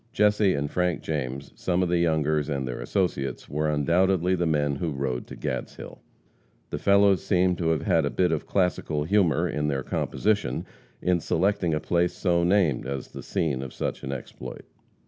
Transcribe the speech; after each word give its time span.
Jesse 0.13 0.55
and 0.55 0.71
Frank 0.71 1.03
James, 1.03 1.51
some 1.53 1.83
of 1.83 1.89
the 1.89 1.99
Youngers 1.99 2.49
and 2.49 2.67
their 2.67 2.79
associates, 2.79 3.47
were 3.47 3.69
undoubtedly 3.69 4.33
the 4.33 4.47
men 4.47 4.77
who 4.77 4.89
rode 4.89 5.27
to 5.27 5.35
Gadshill. 5.35 5.99
The 6.71 6.79
fellows 6.79 7.23
seemed 7.23 7.59
to 7.59 7.69
have 7.69 7.83
had 7.83 8.03
a 8.03 8.09
bit 8.09 8.31
of 8.31 8.47
classical 8.47 9.03
humor 9.03 9.47
in 9.47 9.67
their 9.67 9.83
composition 9.83 10.65
in 11.03 11.19
selecting 11.19 11.75
a 11.75 11.79
place 11.79 12.13
so 12.13 12.43
named 12.43 12.87
as 12.87 13.09
the 13.09 13.21
scene 13.21 13.61
of 13.61 13.73
such 13.75 14.01
an 14.01 14.11
exploit. 14.11 14.65